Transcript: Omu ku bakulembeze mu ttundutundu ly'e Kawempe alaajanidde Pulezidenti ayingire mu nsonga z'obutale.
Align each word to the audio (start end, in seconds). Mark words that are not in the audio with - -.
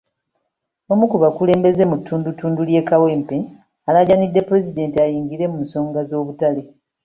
Omu 0.91 1.05
ku 1.11 1.17
bakulembeze 1.23 1.83
mu 1.89 1.95
ttundutundu 1.99 2.59
ly'e 2.69 2.83
Kawempe 2.89 3.37
alaajanidde 3.87 4.39
Pulezidenti 4.47 4.97
ayingire 5.05 5.45
mu 5.51 5.57
nsonga 5.63 5.99
z'obutale. 6.09 6.61